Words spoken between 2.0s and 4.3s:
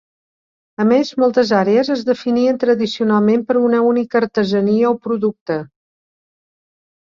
definien tradicionalment per una única